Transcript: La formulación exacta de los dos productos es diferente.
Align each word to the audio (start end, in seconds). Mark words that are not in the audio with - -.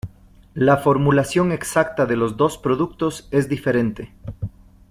La 0.55 0.77
formulación 0.77 1.51
exacta 1.51 2.07
de 2.07 2.15
los 2.15 2.35
dos 2.35 2.57
productos 2.57 3.27
es 3.29 3.47
diferente. 3.49 4.15